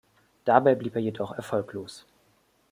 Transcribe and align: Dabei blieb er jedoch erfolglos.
Dabei 0.45 0.73
blieb 0.73 0.95
er 0.95 1.01
jedoch 1.03 1.33
erfolglos. 1.33 2.07